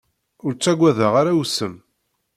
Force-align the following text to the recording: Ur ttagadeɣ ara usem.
Ur 0.45 0.51
ttagadeɣ 0.53 1.13
ara 1.21 1.37
usem. 1.41 1.75